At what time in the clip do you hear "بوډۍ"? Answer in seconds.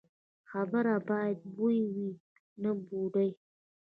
2.87-3.29